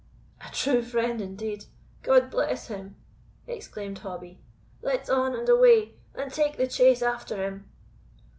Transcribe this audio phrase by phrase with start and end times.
[0.43, 1.65] "A true friend indeed;
[2.01, 2.95] God bless him!"
[3.45, 4.39] exclaimed Hobbie;
[4.81, 7.69] "let's on and away, and take the chase after him."